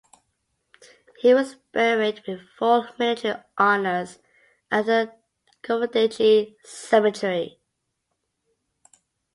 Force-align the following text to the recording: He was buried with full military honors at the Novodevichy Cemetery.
He 1.19 1.31
was 1.35 1.53
buried 1.73 2.23
with 2.27 2.49
full 2.57 2.87
military 2.97 3.39
honors 3.55 4.17
at 4.71 4.87
the 4.87 5.13
Novodevichy 5.63 6.55
Cemetery. 6.63 7.59